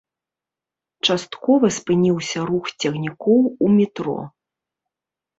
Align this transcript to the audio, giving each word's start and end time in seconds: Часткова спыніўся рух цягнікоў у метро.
Часткова 1.07 1.65
спыніўся 1.75 2.45
рух 2.51 2.65
цягнікоў 2.81 3.41
у 3.67 3.69
метро. 3.75 4.15